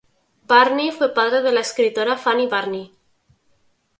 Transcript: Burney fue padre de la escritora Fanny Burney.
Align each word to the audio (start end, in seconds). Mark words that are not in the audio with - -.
Burney 0.47 0.89
fue 0.91 1.13
padre 1.13 1.43
de 1.43 1.51
la 1.51 1.59
escritora 1.59 2.17
Fanny 2.17 2.47
Burney. 2.47 2.91